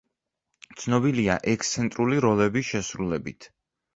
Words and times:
ცნობილია 0.83 1.35
ექსცენტრული 1.51 2.23
როლების 2.27 2.71
შესრულებით. 2.73 3.51